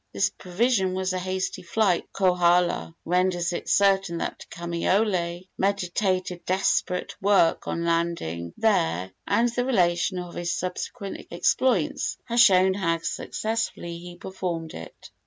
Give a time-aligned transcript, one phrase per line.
[0.11, 7.15] This provision for a hasty flight from Kohala renders it certain that Kamaiole meditated desperate
[7.21, 13.95] work on landing there, and the relation of his subsequent exploits has shown how successfully
[13.99, 15.11] he performed it.